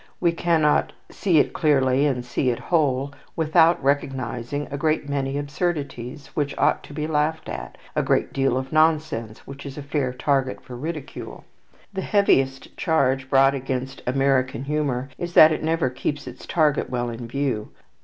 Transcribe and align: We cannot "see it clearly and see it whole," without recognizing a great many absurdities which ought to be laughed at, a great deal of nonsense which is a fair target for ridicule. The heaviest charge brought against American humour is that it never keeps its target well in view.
We 0.19 0.31
cannot 0.31 0.93
"see 1.11 1.37
it 1.37 1.53
clearly 1.53 2.07
and 2.07 2.25
see 2.25 2.49
it 2.49 2.57
whole," 2.57 3.13
without 3.35 3.83
recognizing 3.83 4.67
a 4.71 4.75
great 4.75 5.07
many 5.07 5.37
absurdities 5.37 6.25
which 6.33 6.57
ought 6.57 6.81
to 6.85 6.93
be 6.93 7.05
laughed 7.05 7.47
at, 7.47 7.77
a 7.95 8.01
great 8.01 8.33
deal 8.33 8.57
of 8.57 8.73
nonsense 8.73 9.45
which 9.45 9.63
is 9.63 9.77
a 9.77 9.83
fair 9.83 10.11
target 10.11 10.59
for 10.59 10.75
ridicule. 10.75 11.43
The 11.93 12.01
heaviest 12.01 12.75
charge 12.77 13.29
brought 13.29 13.53
against 13.53 14.01
American 14.07 14.63
humour 14.63 15.09
is 15.19 15.35
that 15.35 15.51
it 15.51 15.61
never 15.61 15.91
keeps 15.91 16.25
its 16.25 16.47
target 16.47 16.89
well 16.89 17.11
in 17.11 17.27
view. 17.27 17.69